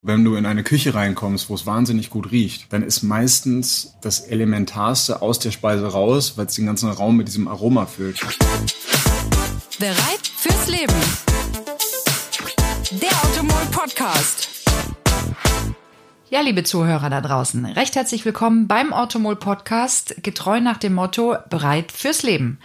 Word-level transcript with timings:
Wenn 0.00 0.24
du 0.24 0.36
in 0.36 0.46
eine 0.46 0.62
Küche 0.62 0.94
reinkommst, 0.94 1.50
wo 1.50 1.56
es 1.56 1.66
wahnsinnig 1.66 2.08
gut 2.08 2.30
riecht, 2.30 2.72
dann 2.72 2.84
ist 2.84 3.02
meistens 3.02 3.96
das 4.00 4.20
Elementarste 4.20 5.22
aus 5.22 5.40
der 5.40 5.50
Speise 5.50 5.88
raus, 5.88 6.34
weil 6.36 6.46
es 6.46 6.54
den 6.54 6.66
ganzen 6.66 6.88
Raum 6.88 7.16
mit 7.16 7.26
diesem 7.26 7.48
Aroma 7.48 7.84
füllt. 7.86 8.20
Bereit 9.80 10.30
fürs 10.36 10.68
Leben. 10.68 10.94
Der 12.92 13.10
Automol 13.24 13.66
Podcast. 13.72 14.48
Ja, 16.30 16.42
liebe 16.42 16.62
Zuhörer 16.62 17.10
da 17.10 17.20
draußen, 17.20 17.64
recht 17.64 17.96
herzlich 17.96 18.24
willkommen 18.24 18.68
beim 18.68 18.92
Automol 18.92 19.34
Podcast, 19.34 20.14
getreu 20.22 20.60
nach 20.60 20.76
dem 20.76 20.94
Motto 20.94 21.34
Bereit 21.50 21.90
fürs 21.90 22.22
Leben. 22.22 22.60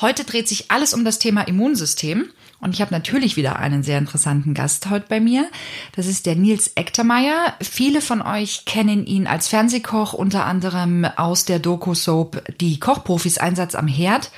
Heute 0.00 0.24
dreht 0.24 0.48
sich 0.48 0.70
alles 0.70 0.94
um 0.94 1.04
das 1.04 1.18
Thema 1.18 1.42
Immunsystem. 1.42 2.30
Und 2.60 2.74
ich 2.74 2.80
habe 2.80 2.92
natürlich 2.92 3.36
wieder 3.36 3.58
einen 3.58 3.82
sehr 3.82 3.98
interessanten 3.98 4.54
Gast 4.54 4.90
heute 4.90 5.06
bei 5.08 5.20
mir. 5.20 5.48
Das 5.96 6.06
ist 6.06 6.26
der 6.26 6.36
Nils 6.36 6.72
Ektermeier. 6.74 7.54
Viele 7.60 8.00
von 8.00 8.20
euch 8.22 8.64
kennen 8.66 9.06
ihn 9.06 9.26
als 9.26 9.48
Fernsehkoch, 9.48 10.12
unter 10.12 10.44
anderem 10.44 11.04
aus 11.04 11.44
der 11.44 11.58
Doku-Soap 11.58 12.42
Die 12.60 12.78
Kochprofis 12.78 13.38
Einsatz 13.38 13.74
am 13.74 13.88
Herd. 13.88 14.30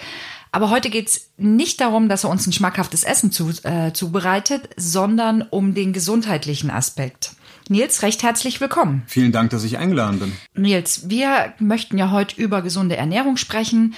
Aber 0.53 0.70
heute 0.70 0.91
geht's 0.91 1.30
nicht 1.37 1.81
darum, 1.81 2.09
dass 2.09 2.25
er 2.25 2.31
uns 2.31 2.47
ein 2.47 2.53
schmackhaftes 2.53 3.05
Essen 3.05 3.33
zu, 3.33 3.51
äh, 3.62 3.92
zubereitet, 3.92 4.69
sondern 4.77 5.42
um 5.42 5.75
den 5.75 5.92
gesundheitlichen 5.92 6.70
Aspekt. 6.70 7.33
Nils, 7.69 8.02
recht 8.02 8.23
herzlich 8.23 8.61
willkommen. 8.61 9.02
Vielen 9.07 9.33
Dank, 9.33 9.51
dass 9.51 9.65
ich 9.65 9.79
eingeladen 9.79 10.19
bin. 10.19 10.33
Nils, 10.55 11.09
wir 11.09 11.55
möchten 11.59 11.98
ja 11.98 12.11
heute 12.11 12.41
über 12.41 12.62
gesunde 12.62 12.97
Ernährung 12.97 13.37
sprechen. 13.37 13.95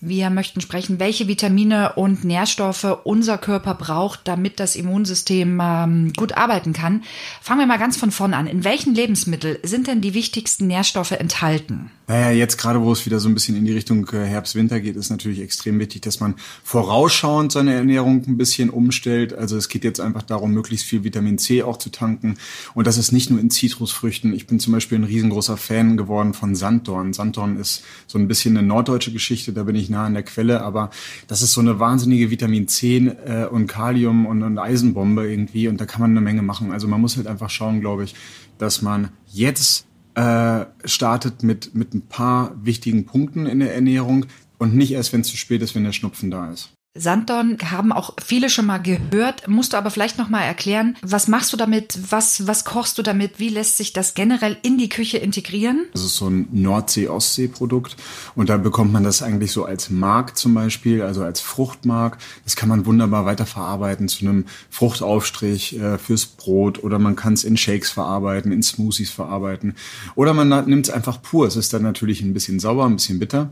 Wir 0.00 0.30
möchten 0.30 0.60
sprechen, 0.60 1.00
welche 1.00 1.26
Vitamine 1.26 1.94
und 1.94 2.24
Nährstoffe 2.24 2.98
unser 3.04 3.36
Körper 3.36 3.74
braucht, 3.74 4.20
damit 4.24 4.60
das 4.60 4.76
Immunsystem 4.76 5.60
ähm, 5.60 6.12
gut 6.16 6.36
arbeiten 6.36 6.72
kann. 6.72 7.02
Fangen 7.42 7.60
wir 7.60 7.66
mal 7.66 7.78
ganz 7.78 7.96
von 7.96 8.10
vorn 8.10 8.34
an. 8.34 8.46
In 8.46 8.62
welchen 8.64 8.94
Lebensmitteln 8.94 9.58
sind 9.64 9.88
denn 9.88 10.00
die 10.00 10.14
wichtigsten 10.14 10.68
Nährstoffe 10.68 11.12
enthalten? 11.12 11.90
Naja, 12.08 12.30
jetzt 12.30 12.56
gerade, 12.56 12.80
wo 12.80 12.90
es 12.90 13.04
wieder 13.04 13.20
so 13.20 13.28
ein 13.28 13.34
bisschen 13.34 13.54
in 13.54 13.66
die 13.66 13.72
Richtung 13.72 14.08
äh, 14.14 14.24
Herbst-Winter 14.24 14.80
geht, 14.80 14.96
ist 14.96 15.10
natürlich 15.10 15.40
extrem 15.40 15.78
wichtig, 15.78 16.00
dass 16.00 16.20
man 16.20 16.36
vorausschauend 16.64 17.52
seine 17.52 17.74
Ernährung 17.74 18.24
ein 18.26 18.38
bisschen 18.38 18.70
umstellt. 18.70 19.34
Also 19.34 19.58
es 19.58 19.68
geht 19.68 19.84
jetzt 19.84 20.00
einfach 20.00 20.22
darum, 20.22 20.52
möglichst 20.52 20.86
viel 20.86 21.04
Vitamin 21.04 21.36
C 21.36 21.62
auch 21.62 21.76
zu 21.76 21.90
tanken. 21.90 22.38
Und 22.72 22.86
das 22.86 22.96
ist 22.96 23.12
nicht 23.12 23.28
nur 23.28 23.38
in 23.38 23.50
Zitrusfrüchten. 23.50 24.32
Ich 24.32 24.46
bin 24.46 24.58
zum 24.58 24.72
Beispiel 24.72 24.96
ein 24.96 25.04
riesengroßer 25.04 25.58
Fan 25.58 25.98
geworden 25.98 26.32
von 26.32 26.54
Sanddorn. 26.54 27.12
Sanddorn 27.12 27.58
ist 27.58 27.82
so 28.06 28.18
ein 28.18 28.26
bisschen 28.26 28.56
eine 28.56 28.66
norddeutsche 28.66 29.12
Geschichte. 29.12 29.52
Da 29.52 29.64
bin 29.64 29.76
ich 29.76 29.90
nah 29.90 30.06
an 30.06 30.14
der 30.14 30.22
Quelle, 30.22 30.62
aber 30.62 30.88
das 31.26 31.42
ist 31.42 31.52
so 31.52 31.60
eine 31.60 31.78
wahnsinnige 31.78 32.30
Vitamin 32.30 32.68
C 32.68 32.96
äh, 32.96 33.44
und 33.44 33.66
Kalium 33.66 34.24
und, 34.24 34.42
und 34.42 34.58
Eisenbombe 34.58 35.30
irgendwie 35.30 35.68
und 35.68 35.78
da 35.78 35.84
kann 35.84 36.00
man 36.00 36.12
eine 36.12 36.22
Menge 36.22 36.40
machen. 36.40 36.72
Also 36.72 36.88
man 36.88 37.02
muss 37.02 37.18
halt 37.18 37.26
einfach 37.26 37.50
schauen, 37.50 37.80
glaube 37.80 38.04
ich, 38.04 38.14
dass 38.56 38.80
man 38.80 39.10
jetzt 39.30 39.87
äh, 40.18 40.66
startet 40.84 41.44
mit, 41.44 41.76
mit 41.76 41.94
ein 41.94 42.08
paar 42.08 42.52
wichtigen 42.64 43.06
Punkten 43.06 43.46
in 43.46 43.60
der 43.60 43.72
Ernährung 43.72 44.26
und 44.58 44.74
nicht 44.74 44.90
erst, 44.90 45.12
wenn 45.12 45.20
es 45.20 45.28
zu 45.28 45.36
spät 45.36 45.62
ist, 45.62 45.76
wenn 45.76 45.84
der 45.84 45.92
Schnupfen 45.92 46.28
da 46.28 46.50
ist. 46.50 46.72
Sanddorn 46.98 47.58
haben 47.70 47.92
auch 47.92 48.14
viele 48.22 48.50
schon 48.50 48.66
mal 48.66 48.78
gehört. 48.78 49.48
Musst 49.48 49.72
du 49.72 49.76
aber 49.76 49.90
vielleicht 49.90 50.18
noch 50.18 50.28
mal 50.28 50.42
erklären, 50.42 50.96
was 51.02 51.28
machst 51.28 51.52
du 51.52 51.56
damit? 51.56 51.98
Was, 52.10 52.46
was 52.46 52.64
kochst 52.64 52.98
du 52.98 53.02
damit? 53.02 53.38
Wie 53.38 53.48
lässt 53.48 53.76
sich 53.76 53.92
das 53.92 54.14
generell 54.14 54.56
in 54.62 54.78
die 54.78 54.88
Küche 54.88 55.18
integrieren? 55.18 55.86
Das 55.92 56.02
ist 56.02 56.16
so 56.16 56.28
ein 56.28 56.48
Nordsee-Ostsee-Produkt. 56.52 57.96
Und 58.34 58.48
da 58.48 58.56
bekommt 58.56 58.92
man 58.92 59.04
das 59.04 59.22
eigentlich 59.22 59.52
so 59.52 59.64
als 59.64 59.90
Mark 59.90 60.36
zum 60.36 60.54
Beispiel, 60.54 61.02
also 61.02 61.22
als 61.22 61.40
Fruchtmark. 61.40 62.18
Das 62.44 62.56
kann 62.56 62.68
man 62.68 62.86
wunderbar 62.86 63.24
weiterverarbeiten 63.24 64.08
zu 64.08 64.24
einem 64.24 64.44
Fruchtaufstrich 64.70 65.78
äh, 65.78 65.98
fürs 65.98 66.26
Brot 66.26 66.82
oder 66.82 66.98
man 66.98 67.16
kann 67.16 67.34
es 67.34 67.44
in 67.44 67.56
Shakes 67.56 67.90
verarbeiten, 67.90 68.52
in 68.52 68.62
Smoothies 68.62 69.10
verarbeiten. 69.10 69.74
Oder 70.14 70.34
man 70.34 70.48
nimmt 70.68 70.88
es 70.88 70.92
einfach 70.92 71.22
pur. 71.22 71.46
Es 71.46 71.56
ist 71.56 71.72
dann 71.72 71.82
natürlich 71.82 72.20
ein 72.20 72.34
bisschen 72.34 72.60
sauer, 72.60 72.86
ein 72.86 72.96
bisschen 72.96 73.18
bitter. 73.18 73.50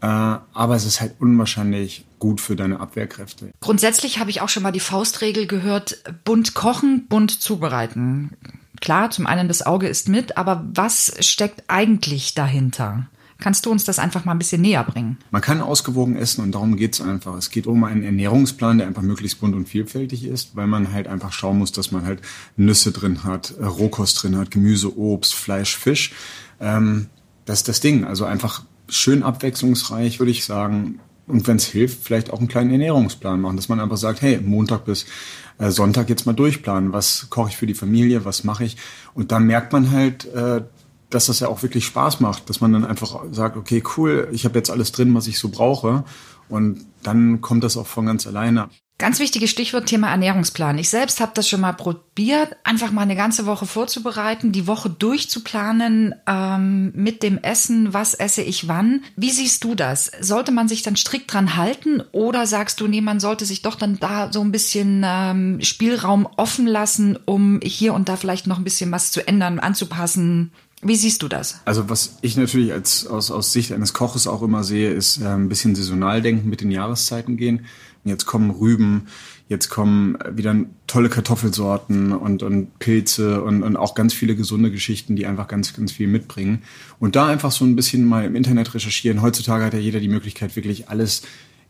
Äh, 0.00 0.06
aber 0.06 0.76
es 0.76 0.84
ist 0.84 1.00
halt 1.00 1.14
unwahrscheinlich 1.18 2.04
gut 2.18 2.40
für 2.40 2.56
deine 2.56 2.80
Abwehrkräfte. 2.80 3.50
Grundsätzlich 3.60 4.18
habe 4.18 4.30
ich 4.30 4.40
auch 4.40 4.48
schon 4.48 4.62
mal 4.62 4.72
die 4.72 4.80
Faustregel 4.80 5.46
gehört, 5.46 6.02
bunt 6.24 6.54
kochen, 6.54 7.06
bunt 7.08 7.30
zubereiten. 7.30 8.36
Klar, 8.80 9.10
zum 9.10 9.26
einen 9.26 9.48
das 9.48 9.64
Auge 9.64 9.88
ist 9.88 10.08
mit, 10.08 10.36
aber 10.36 10.64
was 10.74 11.14
steckt 11.20 11.64
eigentlich 11.68 12.34
dahinter? 12.34 13.06
Kannst 13.38 13.66
du 13.66 13.70
uns 13.70 13.84
das 13.84 13.98
einfach 13.98 14.24
mal 14.24 14.32
ein 14.32 14.38
bisschen 14.38 14.62
näher 14.62 14.82
bringen? 14.82 15.18
Man 15.30 15.42
kann 15.42 15.60
ausgewogen 15.60 16.16
essen 16.16 16.42
und 16.42 16.52
darum 16.52 16.76
geht 16.76 16.94
es 16.94 17.02
einfach. 17.02 17.34
Es 17.36 17.50
geht 17.50 17.66
um 17.66 17.84
einen 17.84 18.02
Ernährungsplan, 18.02 18.78
der 18.78 18.86
einfach 18.86 19.02
möglichst 19.02 19.40
bunt 19.40 19.54
und 19.54 19.68
vielfältig 19.68 20.24
ist, 20.24 20.56
weil 20.56 20.66
man 20.66 20.92
halt 20.92 21.06
einfach 21.06 21.32
schauen 21.32 21.58
muss, 21.58 21.72
dass 21.72 21.92
man 21.92 22.06
halt 22.06 22.22
Nüsse 22.56 22.92
drin 22.92 23.24
hat, 23.24 23.54
Rohkost 23.60 24.22
drin 24.22 24.38
hat, 24.38 24.50
Gemüse, 24.50 24.96
Obst, 24.96 25.34
Fleisch, 25.34 25.76
Fisch. 25.76 26.12
Ähm, 26.60 27.08
das 27.44 27.58
ist 27.58 27.68
das 27.68 27.80
Ding. 27.80 28.04
Also 28.04 28.24
einfach 28.24 28.62
schön 28.88 29.22
abwechslungsreich, 29.22 30.18
würde 30.18 30.32
ich 30.32 30.44
sagen. 30.44 31.00
Und 31.26 31.46
wenn 31.48 31.56
es 31.56 31.66
hilft, 31.66 32.04
vielleicht 32.04 32.32
auch 32.32 32.38
einen 32.38 32.48
kleinen 32.48 32.70
Ernährungsplan 32.70 33.40
machen, 33.40 33.56
dass 33.56 33.68
man 33.68 33.80
einfach 33.80 33.96
sagt, 33.96 34.22
hey, 34.22 34.38
Montag 34.40 34.84
bis 34.84 35.06
äh, 35.58 35.70
Sonntag 35.70 36.08
jetzt 36.08 36.26
mal 36.26 36.34
durchplanen. 36.34 36.92
Was 36.92 37.28
koche 37.30 37.50
ich 37.50 37.56
für 37.56 37.66
die 37.66 37.74
Familie? 37.74 38.24
Was 38.24 38.44
mache 38.44 38.64
ich? 38.64 38.76
Und 39.14 39.32
dann 39.32 39.46
merkt 39.46 39.72
man 39.72 39.90
halt, 39.90 40.26
äh, 40.26 40.62
dass 41.10 41.26
das 41.26 41.40
ja 41.40 41.48
auch 41.48 41.62
wirklich 41.62 41.84
Spaß 41.84 42.20
macht, 42.20 42.48
dass 42.50 42.60
man 42.60 42.72
dann 42.72 42.84
einfach 42.84 43.24
sagt, 43.32 43.56
okay, 43.56 43.82
cool, 43.96 44.28
ich 44.32 44.44
habe 44.44 44.58
jetzt 44.58 44.70
alles 44.70 44.92
drin, 44.92 45.14
was 45.14 45.26
ich 45.26 45.38
so 45.38 45.48
brauche. 45.48 46.04
Und 46.48 46.84
dann 47.02 47.40
kommt 47.40 47.64
das 47.64 47.76
auch 47.76 47.86
von 47.86 48.06
ganz 48.06 48.26
alleine. 48.26 48.68
Ganz 48.98 49.18
wichtiges 49.18 49.50
Stichwort 49.50 49.84
Thema 49.84 50.08
Ernährungsplan. 50.08 50.78
Ich 50.78 50.88
selbst 50.88 51.20
habe 51.20 51.32
das 51.34 51.46
schon 51.46 51.60
mal 51.60 51.74
probiert, 51.74 52.56
einfach 52.64 52.92
mal 52.92 53.02
eine 53.02 53.14
ganze 53.14 53.44
Woche 53.44 53.66
vorzubereiten, 53.66 54.52
die 54.52 54.66
Woche 54.66 54.88
durchzuplanen 54.88 56.14
ähm, 56.26 56.92
mit 56.94 57.22
dem 57.22 57.36
Essen, 57.36 57.92
was 57.92 58.14
esse 58.14 58.40
ich 58.40 58.68
wann. 58.68 59.02
Wie 59.14 59.30
siehst 59.30 59.64
du 59.64 59.74
das? 59.74 60.10
Sollte 60.20 60.50
man 60.50 60.66
sich 60.66 60.80
dann 60.80 60.96
strikt 60.96 61.30
dran 61.30 61.56
halten 61.56 62.02
oder 62.12 62.46
sagst 62.46 62.80
du, 62.80 62.86
nee, 62.86 63.02
man 63.02 63.20
sollte 63.20 63.44
sich 63.44 63.60
doch 63.60 63.74
dann 63.74 63.98
da 64.00 64.32
so 64.32 64.40
ein 64.40 64.50
bisschen 64.50 65.02
ähm, 65.04 65.60
Spielraum 65.60 66.26
offen 66.38 66.66
lassen, 66.66 67.18
um 67.26 67.60
hier 67.62 67.92
und 67.92 68.08
da 68.08 68.16
vielleicht 68.16 68.46
noch 68.46 68.56
ein 68.56 68.64
bisschen 68.64 68.90
was 68.92 69.10
zu 69.10 69.28
ändern, 69.28 69.60
anzupassen? 69.60 70.52
Wie 70.82 70.96
siehst 70.96 71.22
du 71.22 71.28
das? 71.28 71.60
Also 71.64 71.88
was 71.88 72.18
ich 72.20 72.36
natürlich 72.36 72.72
als 72.72 73.06
aus, 73.06 73.30
aus 73.30 73.52
Sicht 73.52 73.72
eines 73.72 73.94
Koches 73.94 74.26
auch 74.26 74.42
immer 74.42 74.62
sehe, 74.62 74.90
ist 74.90 75.20
äh, 75.20 75.26
ein 75.26 75.48
bisschen 75.48 75.74
saisonal 75.74 76.20
denken, 76.20 76.50
mit 76.50 76.60
den 76.60 76.70
Jahreszeiten 76.70 77.36
gehen. 77.36 77.64
Jetzt 78.04 78.26
kommen 78.26 78.50
Rüben, 78.50 79.08
jetzt 79.48 79.68
kommen 79.68 80.16
wieder 80.30 80.54
tolle 80.86 81.08
Kartoffelsorten 81.08 82.12
und, 82.12 82.42
und 82.42 82.78
Pilze 82.78 83.42
und, 83.42 83.62
und 83.62 83.76
auch 83.76 83.94
ganz 83.94 84.14
viele 84.14 84.36
gesunde 84.36 84.70
Geschichten, 84.70 85.16
die 85.16 85.26
einfach 85.26 85.48
ganz, 85.48 85.72
ganz 85.72 85.92
viel 85.92 86.06
mitbringen. 86.06 86.62
Und 87.00 87.16
da 87.16 87.26
einfach 87.26 87.50
so 87.50 87.64
ein 87.64 87.74
bisschen 87.74 88.04
mal 88.04 88.24
im 88.24 88.36
Internet 88.36 88.74
recherchieren. 88.74 89.22
Heutzutage 89.22 89.64
hat 89.64 89.74
ja 89.74 89.80
jeder 89.80 89.98
die 89.98 90.08
Möglichkeit, 90.08 90.56
wirklich 90.56 90.88
alles 90.88 91.22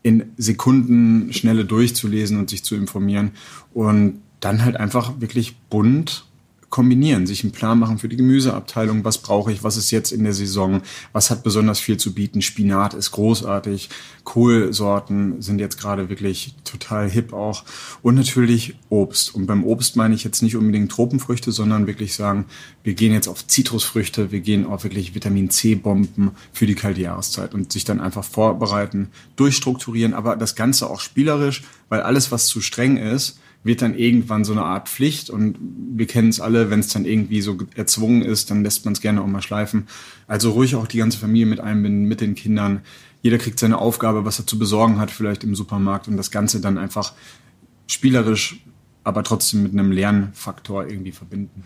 in 0.03 0.31
Sekunden 0.37 1.33
schnelle 1.33 1.65
durchzulesen 1.65 2.37
und 2.37 2.49
sich 2.49 2.63
zu 2.63 2.75
informieren. 2.75 3.31
Und 3.73 4.21
dann 4.39 4.63
halt 4.63 4.77
einfach 4.77 5.19
wirklich 5.19 5.57
bunt 5.69 6.26
kombinieren, 6.69 7.25
sich 7.25 7.43
einen 7.43 7.53
Plan 7.53 7.79
machen 7.79 7.97
für 7.97 8.09
die 8.09 8.17
Gemüseabteilung. 8.17 9.05
Was 9.05 9.19
brauche 9.19 9.51
ich? 9.51 9.63
Was 9.63 9.77
ist 9.77 9.91
jetzt 9.91 10.11
in 10.11 10.23
der 10.23 10.33
Saison? 10.33 10.81
Was 11.13 11.29
hat 11.29 11.43
besonders 11.43 11.79
viel 11.79 11.97
zu 11.97 12.13
bieten? 12.13 12.41
Spinat 12.41 12.93
ist 12.93 13.11
großartig. 13.11 13.89
Kohlsorten 14.25 15.41
sind 15.41 15.59
jetzt 15.59 15.79
gerade 15.79 16.09
wirklich 16.09 16.55
total 16.65 17.09
hip 17.09 17.31
auch. 17.31 17.63
Und 18.01 18.15
natürlich 18.15 18.75
Obst. 18.89 19.33
Und 19.33 19.47
beim 19.47 19.63
Obst 19.63 19.95
meine 19.95 20.13
ich 20.13 20.25
jetzt 20.25 20.41
nicht 20.41 20.57
unbedingt 20.57 20.91
Tropenfrüchte, 20.91 21.53
sondern 21.53 21.87
wirklich 21.87 22.13
sagen, 22.13 22.45
wir 22.83 22.93
gehen 22.93 23.13
jetzt 23.13 23.29
auf 23.29 23.47
Zitrusfrüchte, 23.47 24.31
wir 24.31 24.41
gehen 24.41 24.65
auf 24.65 24.83
wirklich 24.83 25.15
Vitamin 25.15 25.49
C-Bomben 25.49 26.31
für 26.51 26.65
die 26.65 26.75
kalte 26.75 27.01
Jahreszeit 27.01 27.53
und 27.53 27.71
sich 27.71 27.85
dann 27.85 28.01
einfach 28.01 28.25
vorbereiten, 28.25 29.09
durchstrukturieren, 29.37 30.13
aber 30.13 30.35
das 30.35 30.55
Ganze 30.55 30.89
auch 30.89 30.99
spielerisch, 30.99 31.63
weil 31.87 32.01
alles, 32.01 32.31
was 32.31 32.47
zu 32.47 32.59
streng 32.59 32.97
ist, 32.97 33.39
wird 33.63 33.81
dann 33.81 33.97
irgendwann 33.97 34.45
so 34.45 34.53
eine 34.53 34.63
Art 34.63 34.87
Pflicht 34.87 35.29
und 35.29 35.57
wir 35.59 36.07
kennen 36.07 36.29
es 36.29 36.39
alle, 36.39 36.69
wenn 36.69 36.79
es 36.79 36.87
dann 36.87 37.05
irgendwie 37.05 37.41
so 37.41 37.57
erzwungen 37.75 38.21
ist, 38.21 38.49
dann 38.49 38.63
lässt 38.63 38.85
man 38.85 38.93
es 38.93 39.01
gerne 39.01 39.21
auch 39.21 39.27
mal 39.27 39.41
schleifen. 39.41 39.87
Also 40.27 40.51
ruhig 40.51 40.75
auch 40.75 40.87
die 40.87 40.97
ganze 40.97 41.17
Familie 41.17 41.47
mit 41.47 41.59
einbinden, 41.59 42.05
mit 42.05 42.21
den 42.21 42.35
Kindern. 42.35 42.81
Jeder 43.21 43.37
kriegt 43.37 43.59
seine 43.59 43.77
Aufgabe, 43.77 44.25
was 44.25 44.39
er 44.39 44.47
zu 44.47 44.57
besorgen 44.57 44.99
hat, 44.99 45.11
vielleicht 45.11 45.43
im 45.43 45.55
Supermarkt 45.55 46.07
und 46.07 46.17
das 46.17 46.31
Ganze 46.31 46.61
dann 46.61 46.77
einfach 46.77 47.13
spielerisch, 47.87 48.61
aber 49.03 49.23
trotzdem 49.23 49.63
mit 49.63 49.73
einem 49.73 49.91
Lernfaktor 49.91 50.87
irgendwie 50.87 51.11
verbinden. 51.11 51.63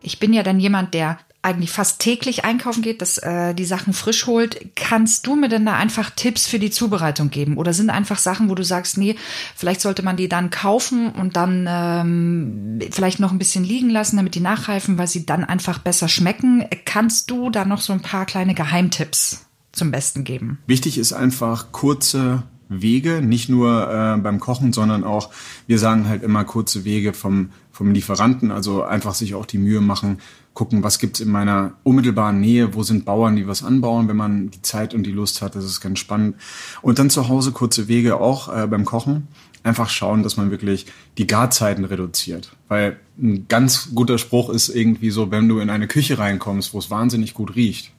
Ich 0.00 0.18
bin 0.20 0.32
ja 0.32 0.42
dann 0.42 0.60
jemand, 0.60 0.94
der 0.94 1.18
eigentlich 1.48 1.70
fast 1.70 1.98
täglich 1.98 2.44
einkaufen 2.44 2.82
geht, 2.82 3.02
dass 3.02 3.18
äh, 3.18 3.54
die 3.54 3.64
Sachen 3.64 3.92
frisch 3.92 4.26
holt. 4.26 4.74
Kannst 4.76 5.26
du 5.26 5.34
mir 5.34 5.48
denn 5.48 5.66
da 5.66 5.74
einfach 5.74 6.10
Tipps 6.10 6.46
für 6.46 6.58
die 6.58 6.70
Zubereitung 6.70 7.30
geben? 7.30 7.56
Oder 7.56 7.72
sind 7.72 7.90
einfach 7.90 8.18
Sachen, 8.18 8.48
wo 8.50 8.54
du 8.54 8.62
sagst, 8.62 8.98
nee, 8.98 9.16
vielleicht 9.56 9.80
sollte 9.80 10.02
man 10.02 10.16
die 10.16 10.28
dann 10.28 10.50
kaufen 10.50 11.10
und 11.10 11.36
dann 11.36 11.66
ähm, 11.68 12.78
vielleicht 12.90 13.20
noch 13.20 13.32
ein 13.32 13.38
bisschen 13.38 13.64
liegen 13.64 13.90
lassen, 13.90 14.16
damit 14.16 14.34
die 14.34 14.40
nachreifen, 14.40 14.98
weil 14.98 15.08
sie 15.08 15.26
dann 15.26 15.44
einfach 15.44 15.78
besser 15.78 16.08
schmecken? 16.08 16.64
Kannst 16.84 17.30
du 17.30 17.50
da 17.50 17.64
noch 17.64 17.80
so 17.80 17.92
ein 17.92 18.02
paar 18.02 18.26
kleine 18.26 18.54
Geheimtipps 18.54 19.46
zum 19.72 19.90
Besten 19.90 20.24
geben? 20.24 20.58
Wichtig 20.66 20.98
ist 20.98 21.12
einfach 21.12 21.72
kurze 21.72 22.42
Wege, 22.68 23.22
nicht 23.22 23.48
nur 23.48 23.90
äh, 23.90 24.20
beim 24.20 24.40
Kochen, 24.40 24.74
sondern 24.74 25.02
auch, 25.02 25.30
wir 25.66 25.78
sagen 25.78 26.06
halt 26.06 26.22
immer 26.22 26.44
kurze 26.44 26.84
Wege 26.84 27.14
vom 27.14 27.48
vom 27.78 27.92
Lieferanten. 27.92 28.50
Also 28.50 28.82
einfach 28.82 29.14
sich 29.14 29.34
auch 29.36 29.46
die 29.46 29.58
Mühe 29.58 29.80
machen, 29.80 30.18
gucken, 30.58 30.82
was 30.82 30.98
gibt's 30.98 31.20
in 31.20 31.30
meiner 31.30 31.74
unmittelbaren 31.84 32.40
Nähe, 32.40 32.74
wo 32.74 32.82
sind 32.82 33.04
Bauern, 33.04 33.36
die 33.36 33.46
was 33.46 33.62
anbauen, 33.62 34.08
wenn 34.08 34.16
man 34.16 34.50
die 34.50 34.60
Zeit 34.60 34.92
und 34.92 35.04
die 35.04 35.12
Lust 35.12 35.40
hat. 35.40 35.54
Das 35.54 35.64
ist 35.64 35.80
ganz 35.80 36.00
spannend. 36.00 36.34
Und 36.82 36.98
dann 36.98 37.10
zu 37.10 37.28
Hause 37.28 37.52
kurze 37.52 37.86
Wege 37.86 38.20
auch 38.20 38.52
äh, 38.52 38.66
beim 38.66 38.84
Kochen. 38.84 39.28
Einfach 39.62 39.88
schauen, 39.88 40.24
dass 40.24 40.36
man 40.36 40.50
wirklich 40.50 40.86
die 41.16 41.28
Garzeiten 41.28 41.84
reduziert. 41.84 42.56
Weil 42.66 42.98
ein 43.22 43.46
ganz 43.46 43.90
guter 43.94 44.18
Spruch 44.18 44.50
ist 44.50 44.68
irgendwie 44.68 45.10
so, 45.10 45.30
wenn 45.30 45.48
du 45.48 45.60
in 45.60 45.70
eine 45.70 45.86
Küche 45.86 46.18
reinkommst, 46.18 46.74
wo 46.74 46.80
es 46.80 46.90
wahnsinnig 46.90 47.34
gut 47.34 47.54
riecht, 47.54 47.92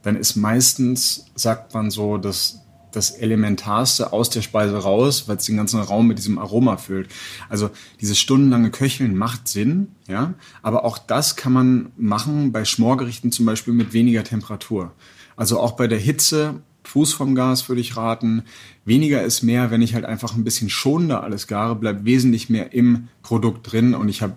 dann 0.00 0.16
ist 0.16 0.36
meistens, 0.36 1.26
sagt 1.34 1.74
man 1.74 1.90
so, 1.90 2.16
dass 2.16 2.62
das 2.96 3.10
Elementarste 3.10 4.12
aus 4.12 4.30
der 4.30 4.42
Speise 4.42 4.78
raus, 4.78 5.28
weil 5.28 5.36
es 5.36 5.44
den 5.44 5.56
ganzen 5.56 5.80
Raum 5.80 6.06
mit 6.06 6.18
diesem 6.18 6.38
Aroma 6.38 6.78
füllt. 6.78 7.08
Also 7.48 7.70
dieses 8.00 8.18
stundenlange 8.18 8.70
Köcheln 8.70 9.16
macht 9.16 9.48
Sinn, 9.48 9.88
ja, 10.08 10.34
aber 10.62 10.84
auch 10.84 10.98
das 10.98 11.36
kann 11.36 11.52
man 11.52 11.92
machen 11.96 12.52
bei 12.52 12.64
Schmorgerichten 12.64 13.32
zum 13.32 13.46
Beispiel 13.46 13.74
mit 13.74 13.92
weniger 13.92 14.24
Temperatur. 14.24 14.92
Also 15.36 15.60
auch 15.60 15.72
bei 15.72 15.86
der 15.86 15.98
Hitze 15.98 16.62
Fuß 16.84 17.12
vom 17.12 17.34
Gas 17.34 17.68
würde 17.68 17.80
ich 17.80 17.96
raten. 17.96 18.44
Weniger 18.84 19.22
ist 19.22 19.42
mehr, 19.42 19.70
wenn 19.70 19.82
ich 19.82 19.94
halt 19.94 20.04
einfach 20.04 20.34
ein 20.34 20.44
bisschen 20.44 20.70
schonender 20.70 21.22
alles 21.22 21.46
gare, 21.46 21.76
bleibt 21.76 22.04
wesentlich 22.04 22.48
mehr 22.48 22.72
im 22.72 23.08
Produkt 23.22 23.70
drin 23.70 23.94
und 23.94 24.08
ich 24.08 24.22
habe 24.22 24.34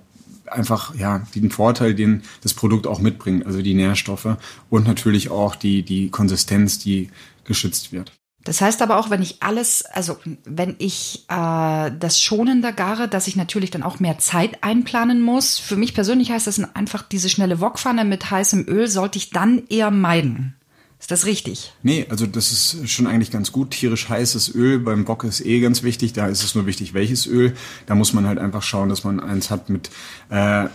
einfach 0.48 0.96
ja 0.96 1.20
den 1.36 1.52
Vorteil, 1.52 1.94
den 1.94 2.24
das 2.42 2.56
Produkt 2.56 2.88
auch 2.88 3.00
mitbringt, 3.00 3.46
also 3.46 3.62
die 3.62 3.76
Nährstoffe 3.76 4.36
und 4.70 4.88
natürlich 4.88 5.30
auch 5.30 5.56
die 5.56 5.84
die 5.84 6.10
Konsistenz, 6.10 6.80
die 6.80 7.10
geschützt 7.46 7.92
wird. 7.92 8.19
Das 8.46 8.62
heißt 8.62 8.82
aber 8.82 8.98
auch, 8.98 9.10
wenn 9.10 9.22
ich 9.22 9.44
alles, 9.44 9.84
also 9.86 10.18
wenn 10.46 10.76
ich 10.80 11.26
äh, 11.28 11.92
das 12.00 12.22
schonender 12.22 12.72
gare, 12.72 13.08
dass 13.08 13.28
ich 13.28 13.36
natürlich 13.36 13.70
dann 13.70 13.84
auch 13.84 14.00
mehr 14.00 14.18
Zeit 14.18 14.64
einplanen 14.64 15.22
muss. 15.22 15.60
Für 15.60 15.76
mich 15.76 15.94
persönlich 15.94 16.32
heißt 16.32 16.48
das 16.48 16.60
einfach, 16.74 17.04
diese 17.04 17.30
schnelle 17.30 17.60
Wokpfanne 17.60 18.06
mit 18.06 18.32
heißem 18.32 18.66
Öl 18.68 18.88
sollte 18.88 19.18
ich 19.18 19.32
dann 19.32 19.64
eher 19.68 19.92
meiden. 19.92 20.56
Ist 21.00 21.12
das 21.12 21.26
richtig? 21.26 21.72
Nee, 21.82 22.06
also 22.10 22.26
das 22.26 22.52
ist 22.52 22.90
schon 22.90 23.08
eigentlich 23.08 23.32
ganz 23.32 23.54
gut. 23.54 23.72
Tierisch 23.72 24.10
heißes 24.10 24.54
Öl 24.54 24.80
beim 24.80 25.06
Bock 25.06 25.24
ist 25.24 25.40
eh 25.46 25.62
ganz 25.62 25.82
wichtig. 25.82 26.12
Da 26.12 26.28
ist 26.28 26.44
es 26.44 26.56
nur 26.56 26.66
wichtig, 26.66 26.94
welches 26.94 27.26
Öl. 27.26 27.56
Da 27.86 27.96
muss 27.96 28.12
man 28.12 28.28
halt 28.28 28.38
einfach 28.38 28.64
schauen, 28.64 28.90
dass 28.90 29.06
man 29.06 29.22
eins 29.22 29.50
hat 29.50 29.70
mit 29.70 29.90
äh, 30.30 30.66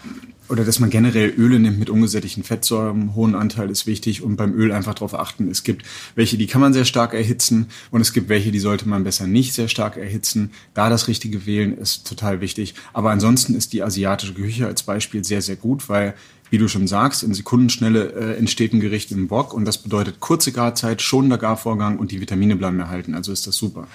oder 0.49 0.65
dass 0.65 0.81
man 0.81 0.91
generell 0.91 1.33
Öle 1.37 1.59
nimmt 1.59 1.79
mit 1.79 1.91
ungesättigten 1.91 2.45
Fettsäuren, 2.45 3.15
hohen 3.15 3.35
Anteil 3.35 3.71
ist 3.71 3.87
wichtig 3.87 4.23
und 4.23 4.37
beim 4.37 4.53
Öl 4.55 4.73
einfach 4.73 4.95
darauf 4.95 5.15
achten. 5.15 5.51
Es 5.51 5.65
gibt 5.65 5.85
welche, 6.15 6.37
die 6.37 6.47
kann 6.47 6.61
man 6.61 6.73
sehr 6.73 6.85
stark 6.85 7.15
erhitzen 7.15 7.69
und 7.91 8.01
es 8.01 8.13
gibt 8.13 8.29
welche, 8.29 8.51
die 8.51 8.59
sollte 8.59 8.89
man 8.89 9.05
besser 9.05 9.27
nicht 9.27 9.55
sehr 9.55 9.69
stark 9.69 9.97
erhitzen. 9.97 10.51
Da 10.75 10.91
das 10.91 11.09
richtige 11.09 11.47
wählen 11.47 11.77
ist 11.77 12.07
total 12.07 12.41
wichtig. 12.41 12.75
Aber 12.93 13.11
ansonsten 13.11 13.55
ist 13.55 13.73
die 13.73 13.83
asiatische 13.83 14.35
Küche 14.35 14.67
als 14.67 14.83
Beispiel 14.83 15.25
sehr, 15.25 15.43
sehr 15.43 15.57
gut, 15.57 15.89
weil 15.89 16.15
wie 16.51 16.59
du 16.59 16.69
schon 16.69 16.87
sagst, 16.87 17.23
in 17.23 17.35
Sekundenschnelle 17.35 18.13
äh, 18.13 18.39
entsteht 18.39 18.73
ein 18.73 18.79
Gericht 18.81 19.11
im 19.11 19.27
Bock 19.27 19.53
und 19.53 19.65
das 19.65 19.79
bedeutet 19.79 20.21
kurze 20.21 20.53
Garzeit, 20.53 21.03
schonender 21.03 21.39
Garvorgang 21.39 21.99
und 21.99 22.13
die 22.13 22.21
Vitamine 22.21 22.55
bleiben 22.55 22.79
erhalten. 22.79 23.15
Also 23.15 23.33
ist 23.33 23.47
das 23.47 23.57
super. 23.57 23.89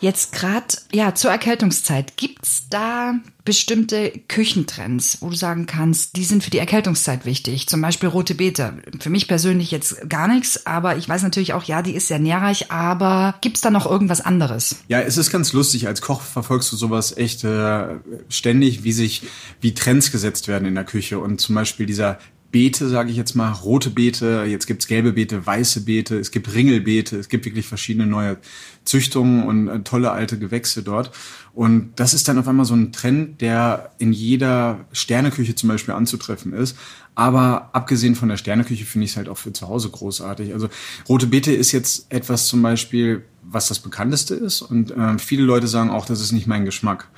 Jetzt 0.00 0.32
gerade 0.32 0.68
ja 0.90 1.14
zur 1.14 1.30
Erkältungszeit 1.30 2.16
gibt's 2.16 2.62
da 2.70 3.14
bestimmte 3.48 4.12
Küchentrends, 4.28 5.22
wo 5.22 5.30
du 5.30 5.34
sagen 5.34 5.64
kannst, 5.64 6.16
die 6.16 6.24
sind 6.24 6.44
für 6.44 6.50
die 6.50 6.58
Erkältungszeit 6.58 7.24
wichtig. 7.24 7.66
Zum 7.66 7.80
Beispiel 7.80 8.10
rote 8.10 8.34
Beete. 8.34 8.74
Für 9.00 9.08
mich 9.08 9.26
persönlich 9.26 9.70
jetzt 9.70 10.06
gar 10.06 10.28
nichts, 10.28 10.66
aber 10.66 10.98
ich 10.98 11.08
weiß 11.08 11.22
natürlich 11.22 11.54
auch, 11.54 11.64
ja, 11.64 11.80
die 11.80 11.94
ist 11.94 12.08
sehr 12.08 12.18
nährreich, 12.18 12.70
aber 12.70 13.36
gibt's 13.40 13.62
da 13.62 13.70
noch 13.70 13.86
irgendwas 13.86 14.20
anderes? 14.20 14.76
Ja, 14.88 15.00
es 15.00 15.16
ist 15.16 15.30
ganz 15.30 15.54
lustig. 15.54 15.86
Als 15.86 16.02
Koch 16.02 16.20
verfolgst 16.20 16.70
du 16.72 16.76
sowas 16.76 17.16
echt 17.16 17.42
äh, 17.42 17.86
ständig, 18.28 18.84
wie 18.84 18.92
sich, 18.92 19.22
wie 19.62 19.72
Trends 19.72 20.12
gesetzt 20.12 20.46
werden 20.46 20.68
in 20.68 20.74
der 20.74 20.84
Küche. 20.84 21.18
Und 21.18 21.40
zum 21.40 21.54
Beispiel 21.54 21.86
dieser 21.86 22.18
Beete, 22.50 22.88
sage 22.88 23.10
ich 23.10 23.16
jetzt 23.16 23.34
mal, 23.34 23.52
rote 23.52 23.90
Beete, 23.90 24.44
jetzt 24.48 24.66
gibt's 24.66 24.86
gelbe 24.86 25.12
Beete, 25.12 25.44
weiße 25.44 25.84
Beete, 25.84 26.18
es 26.18 26.30
gibt 26.30 26.54
Ringelbeete, 26.54 27.18
es 27.18 27.28
gibt 27.28 27.44
wirklich 27.44 27.66
verschiedene 27.66 28.06
neue 28.06 28.38
Züchtungen 28.84 29.42
und 29.42 29.68
äh, 29.68 29.80
tolle 29.80 30.12
alte 30.12 30.38
Gewächse 30.38 30.82
dort. 30.82 31.10
Und 31.52 31.92
das 31.96 32.14
ist 32.14 32.26
dann 32.26 32.38
auf 32.38 32.48
einmal 32.48 32.64
so 32.64 32.74
ein 32.74 32.90
Trend, 32.90 33.42
der 33.42 33.90
in 33.98 34.12
jeder 34.12 34.86
Sterneküche 34.92 35.54
zum 35.56 35.68
Beispiel 35.68 35.92
anzutreffen 35.92 36.54
ist. 36.54 36.76
Aber 37.14 37.68
abgesehen 37.74 38.14
von 38.14 38.30
der 38.30 38.38
Sterneküche 38.38 38.86
finde 38.86 39.04
ich 39.04 39.10
es 39.10 39.16
halt 39.18 39.28
auch 39.28 39.36
für 39.36 39.52
zu 39.52 39.68
Hause 39.68 39.90
großartig. 39.90 40.54
Also 40.54 40.70
rote 41.08 41.26
Beete 41.26 41.52
ist 41.52 41.72
jetzt 41.72 42.06
etwas 42.10 42.46
zum 42.46 42.62
Beispiel, 42.62 43.24
was 43.42 43.68
das 43.68 43.80
bekannteste 43.80 44.34
ist. 44.34 44.62
Und 44.62 44.90
äh, 44.92 45.18
viele 45.18 45.42
Leute 45.42 45.66
sagen 45.66 45.90
auch, 45.90 46.06
das 46.06 46.20
ist 46.20 46.32
nicht 46.32 46.46
mein 46.46 46.64
Geschmack. 46.64 47.08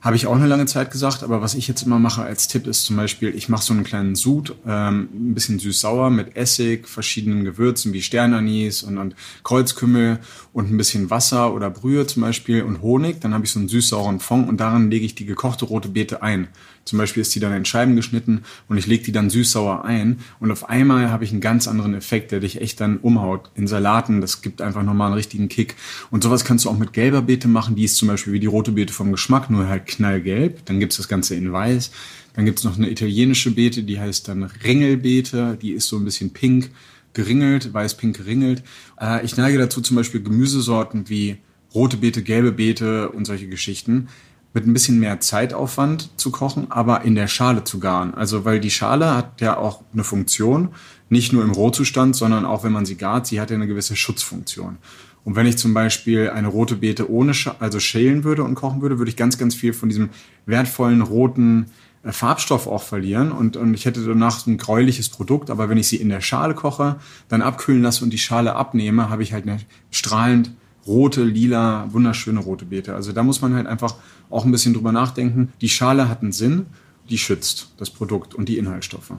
Habe 0.00 0.14
ich 0.14 0.28
auch 0.28 0.36
eine 0.36 0.46
lange 0.46 0.66
Zeit 0.66 0.92
gesagt, 0.92 1.24
aber 1.24 1.42
was 1.42 1.54
ich 1.54 1.66
jetzt 1.66 1.82
immer 1.82 1.98
mache 1.98 2.22
als 2.22 2.46
Tipp 2.46 2.68
ist 2.68 2.84
zum 2.84 2.96
Beispiel, 2.96 3.34
ich 3.34 3.48
mache 3.48 3.64
so 3.64 3.74
einen 3.74 3.82
kleinen 3.82 4.14
Sud, 4.14 4.54
ähm, 4.64 5.08
ein 5.12 5.34
bisschen 5.34 5.58
süß-sauer 5.58 6.10
mit 6.10 6.36
Essig, 6.36 6.86
verschiedenen 6.86 7.44
Gewürzen 7.44 7.92
wie 7.92 8.00
Sternanis 8.00 8.84
und, 8.84 8.96
und 8.96 9.16
Kreuzkümmel 9.42 10.20
und 10.52 10.70
ein 10.70 10.76
bisschen 10.76 11.10
Wasser 11.10 11.52
oder 11.52 11.68
Brühe 11.68 12.06
zum 12.06 12.22
Beispiel 12.22 12.62
und 12.62 12.80
Honig. 12.80 13.20
Dann 13.20 13.34
habe 13.34 13.44
ich 13.44 13.50
so 13.50 13.58
einen 13.58 13.68
süß-sauren 13.68 14.20
Fond 14.20 14.48
und 14.48 14.60
daran 14.60 14.88
lege 14.88 15.04
ich 15.04 15.16
die 15.16 15.26
gekochte 15.26 15.64
rote 15.64 15.88
Beete 15.88 16.22
ein. 16.22 16.46
Zum 16.84 16.98
Beispiel 16.98 17.20
ist 17.20 17.34
die 17.34 17.40
dann 17.40 17.52
in 17.52 17.66
Scheiben 17.66 17.96
geschnitten 17.96 18.44
und 18.66 18.78
ich 18.78 18.86
lege 18.86 19.04
die 19.04 19.12
dann 19.12 19.28
süß-sauer 19.28 19.84
ein 19.84 20.20
und 20.40 20.50
auf 20.50 20.70
einmal 20.70 21.10
habe 21.10 21.22
ich 21.22 21.32
einen 21.32 21.42
ganz 21.42 21.68
anderen 21.68 21.94
Effekt, 21.94 22.32
der 22.32 22.40
dich 22.40 22.62
echt 22.62 22.80
dann 22.80 22.96
umhaut. 22.98 23.50
In 23.56 23.66
Salaten, 23.66 24.22
das 24.22 24.40
gibt 24.40 24.62
einfach 24.62 24.82
nochmal 24.82 25.08
einen 25.08 25.16
richtigen 25.16 25.48
Kick. 25.48 25.74
Und 26.10 26.22
sowas 26.22 26.46
kannst 26.46 26.64
du 26.64 26.70
auch 26.70 26.78
mit 26.78 26.94
gelber 26.94 27.20
Beete 27.20 27.46
machen, 27.46 27.76
die 27.76 27.84
ist 27.84 27.96
zum 27.96 28.08
Beispiel 28.08 28.32
wie 28.32 28.40
die 28.40 28.46
rote 28.46 28.72
Beete 28.72 28.94
vom 28.94 29.10
Geschmack, 29.12 29.50
nur 29.50 29.68
halt 29.68 29.87
knallgelb. 29.88 30.64
Dann 30.66 30.80
gibt's 30.80 30.96
das 30.96 31.08
Ganze 31.08 31.34
in 31.34 31.52
weiß. 31.52 31.90
Dann 32.34 32.44
gibt's 32.44 32.64
noch 32.64 32.76
eine 32.76 32.90
italienische 32.90 33.50
Beete, 33.50 33.82
die 33.82 33.98
heißt 33.98 34.28
dann 34.28 34.44
Ringelbeete, 34.44 35.58
die 35.60 35.72
ist 35.72 35.88
so 35.88 35.96
ein 35.96 36.04
bisschen 36.04 36.32
pink 36.32 36.70
geringelt, 37.12 37.74
weiß-pink 37.74 38.16
geringelt. 38.16 38.62
Äh, 39.00 39.24
ich 39.24 39.36
neige 39.36 39.58
dazu 39.58 39.80
zum 39.80 39.96
Beispiel 39.96 40.22
Gemüsesorten 40.22 41.08
wie 41.08 41.38
rote 41.74 41.96
Beete, 41.96 42.22
gelbe 42.22 42.52
Beete 42.52 43.08
und 43.10 43.24
solche 43.24 43.48
Geschichten 43.48 44.08
mit 44.54 44.66
ein 44.66 44.72
bisschen 44.72 44.98
mehr 44.98 45.20
Zeitaufwand 45.20 46.10
zu 46.16 46.30
kochen, 46.30 46.70
aber 46.70 47.02
in 47.02 47.14
der 47.14 47.28
Schale 47.28 47.64
zu 47.64 47.78
garen. 47.80 48.14
Also 48.14 48.44
weil 48.44 48.60
die 48.60 48.70
Schale 48.70 49.14
hat 49.14 49.40
ja 49.40 49.56
auch 49.56 49.82
eine 49.92 50.04
Funktion, 50.04 50.70
nicht 51.10 51.32
nur 51.32 51.42
im 51.42 51.50
Rohzustand, 51.50 52.16
sondern 52.16 52.44
auch 52.44 52.64
wenn 52.64 52.72
man 52.72 52.86
sie 52.86 52.96
gart, 52.96 53.26
sie 53.26 53.40
hat 53.40 53.50
ja 53.50 53.56
eine 53.56 53.66
gewisse 53.66 53.96
Schutzfunktion. 53.96 54.78
Und 55.28 55.36
wenn 55.36 55.44
ich 55.44 55.58
zum 55.58 55.74
Beispiel 55.74 56.30
eine 56.30 56.48
rote 56.48 56.76
Beete 56.76 57.10
ohne, 57.10 57.34
Sch 57.34 57.50
also 57.58 57.80
schälen 57.80 58.24
würde 58.24 58.44
und 58.44 58.54
kochen 58.54 58.80
würde, 58.80 58.96
würde 58.96 59.10
ich 59.10 59.16
ganz, 59.16 59.36
ganz 59.36 59.54
viel 59.54 59.74
von 59.74 59.90
diesem 59.90 60.08
wertvollen 60.46 61.02
roten 61.02 61.66
äh, 62.02 62.12
Farbstoff 62.12 62.66
auch 62.66 62.82
verlieren 62.82 63.30
und, 63.30 63.58
und 63.58 63.74
ich 63.74 63.84
hätte 63.84 64.02
danach 64.06 64.46
ein 64.46 64.56
gräuliches 64.56 65.10
Produkt, 65.10 65.50
aber 65.50 65.68
wenn 65.68 65.76
ich 65.76 65.86
sie 65.86 65.96
in 65.96 66.08
der 66.08 66.22
Schale 66.22 66.54
koche, 66.54 66.96
dann 67.28 67.42
abkühlen 67.42 67.82
lasse 67.82 68.04
und 68.04 68.10
die 68.10 68.18
Schale 68.18 68.54
abnehme, 68.54 69.10
habe 69.10 69.22
ich 69.22 69.34
halt 69.34 69.46
eine 69.46 69.58
strahlend 69.90 70.52
rote, 70.86 71.24
lila, 71.24 71.92
wunderschöne 71.92 72.40
rote 72.40 72.64
Beete. 72.64 72.94
Also 72.94 73.12
da 73.12 73.22
muss 73.22 73.42
man 73.42 73.52
halt 73.52 73.66
einfach 73.66 73.96
auch 74.30 74.46
ein 74.46 74.50
bisschen 74.50 74.72
drüber 74.72 74.92
nachdenken. 74.92 75.52
Die 75.60 75.68
Schale 75.68 76.08
hat 76.08 76.22
einen 76.22 76.32
Sinn, 76.32 76.64
die 77.10 77.18
schützt 77.18 77.74
das 77.76 77.90
Produkt 77.90 78.34
und 78.34 78.48
die 78.48 78.56
Inhaltsstoffe. 78.56 79.12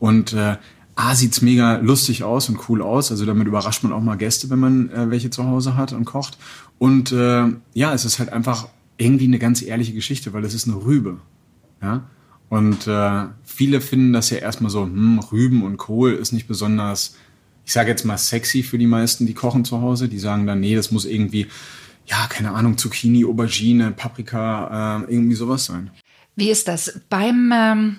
Und 0.00 0.32
äh, 0.32 0.56
A, 0.96 1.14
sieht's 1.14 1.42
mega 1.42 1.76
lustig 1.76 2.24
aus 2.24 2.48
und 2.48 2.68
cool 2.68 2.82
aus. 2.82 3.10
Also 3.10 3.24
damit 3.24 3.46
überrascht 3.46 3.82
man 3.84 3.92
auch 3.92 4.00
mal 4.00 4.16
Gäste, 4.16 4.50
wenn 4.50 4.58
man 4.58 4.90
äh, 4.90 5.10
welche 5.10 5.30
zu 5.30 5.44
Hause 5.44 5.76
hat 5.76 5.92
und 5.92 6.04
kocht. 6.04 6.38
Und 6.78 7.12
äh, 7.12 7.44
ja, 7.74 7.94
es 7.94 8.04
ist 8.04 8.18
halt 8.18 8.32
einfach 8.32 8.68
irgendwie 8.96 9.26
eine 9.26 9.38
ganz 9.38 9.62
ehrliche 9.62 9.92
Geschichte, 9.92 10.32
weil 10.32 10.44
es 10.44 10.54
ist 10.54 10.66
eine 10.66 10.82
Rübe. 10.84 11.18
Ja. 11.82 12.04
Und 12.48 12.86
äh, 12.86 13.26
viele 13.44 13.80
finden 13.80 14.12
das 14.12 14.30
ja 14.30 14.38
erstmal 14.38 14.70
so, 14.70 14.82
hm, 14.82 15.18
Rüben 15.18 15.62
und 15.62 15.76
Kohl 15.76 16.12
ist 16.12 16.32
nicht 16.32 16.48
besonders 16.48 17.14
ich 17.66 17.72
sage 17.72 17.90
jetzt 17.90 18.04
mal 18.04 18.16
sexy 18.16 18.62
für 18.62 18.78
die 18.78 18.86
meisten, 18.86 19.26
die 19.26 19.34
kochen 19.34 19.64
zu 19.64 19.82
Hause. 19.82 20.08
Die 20.08 20.20
sagen 20.20 20.46
dann, 20.46 20.60
nee, 20.60 20.76
das 20.76 20.92
muss 20.92 21.04
irgendwie, 21.04 21.48
ja, 22.06 22.26
keine 22.28 22.52
Ahnung, 22.52 22.78
Zucchini, 22.78 23.24
Aubergine, 23.24 23.90
Paprika, 23.90 25.02
äh, 25.02 25.12
irgendwie 25.12 25.34
sowas 25.34 25.64
sein. 25.64 25.90
Wie 26.36 26.48
ist 26.50 26.68
das? 26.68 27.00
Beim 27.08 27.52
ähm, 27.52 27.96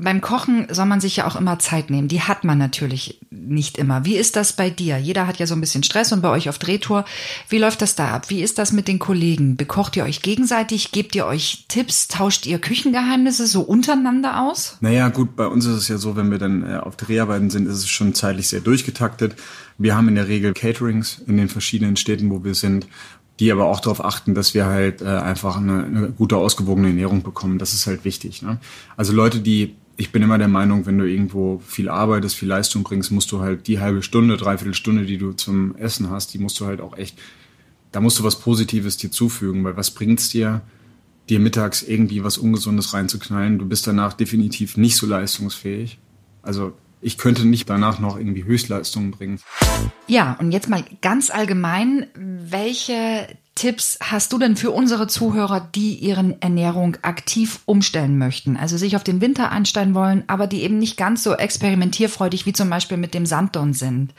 beim 0.00 0.20
Kochen 0.20 0.68
soll 0.70 0.86
man 0.86 1.00
sich 1.00 1.16
ja 1.16 1.26
auch 1.26 1.34
immer 1.34 1.58
Zeit 1.58 1.90
nehmen. 1.90 2.08
Die 2.08 2.22
hat 2.22 2.44
man 2.44 2.56
natürlich 2.56 3.20
nicht 3.30 3.78
immer. 3.78 4.04
Wie 4.04 4.16
ist 4.16 4.36
das 4.36 4.52
bei 4.52 4.70
dir? 4.70 4.96
Jeder 4.98 5.26
hat 5.26 5.38
ja 5.38 5.46
so 5.46 5.54
ein 5.54 5.60
bisschen 5.60 5.82
Stress 5.82 6.12
und 6.12 6.22
bei 6.22 6.30
euch 6.30 6.48
auf 6.48 6.58
Drehtour. 6.58 7.04
Wie 7.48 7.58
läuft 7.58 7.82
das 7.82 7.96
da 7.96 8.14
ab? 8.14 8.30
Wie 8.30 8.42
ist 8.42 8.58
das 8.58 8.72
mit 8.72 8.86
den 8.86 9.00
Kollegen? 9.00 9.56
Bekocht 9.56 9.96
ihr 9.96 10.04
euch 10.04 10.22
gegenseitig? 10.22 10.92
Gebt 10.92 11.16
ihr 11.16 11.26
euch 11.26 11.64
Tipps? 11.68 12.06
Tauscht 12.06 12.46
ihr 12.46 12.60
Küchengeheimnisse 12.60 13.46
so 13.46 13.62
untereinander 13.62 14.42
aus? 14.42 14.78
Naja, 14.80 15.08
gut, 15.08 15.34
bei 15.34 15.46
uns 15.46 15.66
ist 15.66 15.76
es 15.76 15.88
ja 15.88 15.98
so, 15.98 16.14
wenn 16.14 16.30
wir 16.30 16.38
dann 16.38 16.62
äh, 16.62 16.76
auf 16.76 16.96
Dreharbeiten 16.96 17.50
sind, 17.50 17.66
ist 17.66 17.78
es 17.78 17.88
schon 17.88 18.14
zeitlich 18.14 18.48
sehr 18.48 18.60
durchgetaktet. 18.60 19.34
Wir 19.78 19.96
haben 19.96 20.08
in 20.08 20.14
der 20.14 20.28
Regel 20.28 20.54
Caterings 20.54 21.20
in 21.26 21.36
den 21.36 21.48
verschiedenen 21.48 21.96
Städten, 21.96 22.30
wo 22.30 22.44
wir 22.44 22.54
sind 22.54 22.86
die 23.40 23.52
aber 23.52 23.66
auch 23.66 23.78
darauf 23.78 24.04
achten, 24.04 24.34
dass 24.34 24.52
wir 24.52 24.66
halt 24.66 25.00
äh, 25.00 25.04
einfach 25.04 25.58
eine, 25.58 25.84
eine 25.84 26.08
gute, 26.10 26.36
ausgewogene 26.36 26.88
Ernährung 26.88 27.22
bekommen. 27.22 27.58
Das 27.60 27.72
ist 27.72 27.86
halt 27.86 28.04
wichtig. 28.04 28.42
Ne? 28.42 28.58
Also 28.96 29.12
Leute, 29.12 29.38
die 29.38 29.76
ich 29.98 30.12
bin 30.12 30.22
immer 30.22 30.38
der 30.38 30.48
Meinung, 30.48 30.86
wenn 30.86 30.96
du 30.96 31.04
irgendwo 31.04 31.60
viel 31.66 31.88
arbeitest, 31.88 32.36
viel 32.36 32.48
Leistung 32.48 32.84
bringst, 32.84 33.10
musst 33.10 33.32
du 33.32 33.40
halt 33.40 33.66
die 33.66 33.80
halbe 33.80 34.04
Stunde, 34.04 34.36
dreiviertel 34.36 34.72
Stunde, 34.72 35.04
die 35.04 35.18
du 35.18 35.32
zum 35.32 35.74
Essen 35.74 36.08
hast, 36.08 36.32
die 36.32 36.38
musst 36.38 36.58
du 36.60 36.66
halt 36.66 36.80
auch 36.80 36.96
echt, 36.96 37.18
da 37.90 38.00
musst 38.00 38.16
du 38.20 38.24
was 38.24 38.38
Positives 38.38 38.96
dir 38.96 39.10
zufügen, 39.10 39.64
weil 39.64 39.76
was 39.76 39.90
bringt's 39.90 40.28
dir, 40.28 40.62
dir 41.28 41.40
mittags 41.40 41.82
irgendwie 41.82 42.22
was 42.22 42.38
Ungesundes 42.38 42.94
reinzuknallen. 42.94 43.58
Du 43.58 43.66
bist 43.66 43.88
danach 43.88 44.12
definitiv 44.12 44.76
nicht 44.76 44.96
so 44.96 45.04
leistungsfähig. 45.04 45.98
Also 46.42 46.74
ich 47.00 47.18
könnte 47.18 47.44
nicht 47.44 47.68
danach 47.68 47.98
noch 47.98 48.16
irgendwie 48.16 48.44
Höchstleistungen 48.44 49.10
bringen. 49.10 49.40
Ja, 50.06 50.36
und 50.38 50.52
jetzt 50.52 50.68
mal 50.68 50.84
ganz 51.02 51.30
allgemein, 51.30 52.06
welche 52.14 53.26
Tipps 53.58 53.98
hast 54.00 54.32
du 54.32 54.38
denn 54.38 54.54
für 54.54 54.70
unsere 54.70 55.08
Zuhörer, 55.08 55.68
die 55.74 55.94
ihren 55.94 56.40
Ernährung 56.40 56.96
aktiv 57.02 57.58
umstellen 57.64 58.16
möchten? 58.16 58.56
Also 58.56 58.76
sich 58.76 58.94
auf 58.94 59.02
den 59.02 59.20
Winter 59.20 59.50
einstellen 59.50 59.94
wollen, 59.94 60.22
aber 60.28 60.46
die 60.46 60.62
eben 60.62 60.78
nicht 60.78 60.96
ganz 60.96 61.24
so 61.24 61.34
experimentierfreudig 61.34 62.46
wie 62.46 62.52
zum 62.52 62.70
Beispiel 62.70 62.98
mit 62.98 63.14
dem 63.14 63.26
Sanddorn 63.26 63.74
sind. 63.74 64.14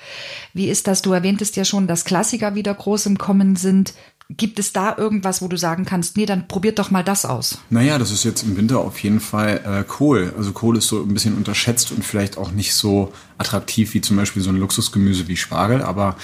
Wie 0.53 0.67
ist 0.67 0.87
das? 0.87 1.01
Du 1.01 1.13
erwähntest 1.13 1.55
ja 1.55 1.63
schon, 1.63 1.87
dass 1.87 2.03
Klassiker 2.03 2.53
wieder 2.55 2.73
groß 2.73 3.05
im 3.05 3.17
Kommen 3.17 3.55
sind. 3.55 3.93
Gibt 4.27 4.59
es 4.59 4.73
da 4.73 4.95
irgendwas, 4.97 5.41
wo 5.41 5.47
du 5.47 5.55
sagen 5.55 5.85
kannst, 5.85 6.17
nee, 6.17 6.25
dann 6.25 6.49
probiert 6.49 6.77
doch 6.77 6.91
mal 6.91 7.03
das 7.03 7.23
aus? 7.23 7.59
Naja, 7.69 7.97
das 7.97 8.11
ist 8.11 8.25
jetzt 8.25 8.43
im 8.43 8.57
Winter 8.57 8.79
auf 8.79 9.01
jeden 9.01 9.21
Fall 9.21 9.61
äh, 9.65 9.83
Kohl. 9.87 10.33
Also 10.37 10.51
Kohl 10.51 10.77
ist 10.77 10.87
so 10.87 11.01
ein 11.01 11.13
bisschen 11.13 11.35
unterschätzt 11.35 11.91
und 11.91 12.03
vielleicht 12.03 12.37
auch 12.37 12.51
nicht 12.51 12.75
so 12.75 13.13
attraktiv 13.37 13.93
wie 13.93 14.01
zum 14.01 14.17
Beispiel 14.17 14.41
so 14.41 14.49
ein 14.49 14.57
Luxusgemüse 14.57 15.29
wie 15.29 15.37
Spargel, 15.37 15.81
aber 15.81 16.17